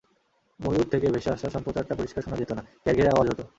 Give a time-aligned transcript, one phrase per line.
[0.59, 3.43] বহুদূর থেকে ভেসে আসা সম্প্রচারটা পরিষ্কার শোনা যেত না, ঘ্যাড়ঘেড়ে আওয়াজ হতো।